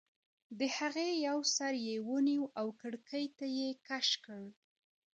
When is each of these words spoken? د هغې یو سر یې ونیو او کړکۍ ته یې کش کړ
د 0.59 0.61
هغې 0.77 1.09
یو 1.27 1.39
سر 1.55 1.71
یې 1.87 1.95
ونیو 2.09 2.43
او 2.59 2.67
کړکۍ 2.81 3.25
ته 3.37 3.45
یې 3.57 3.69
کش 3.87 4.09
کړ 4.25 4.41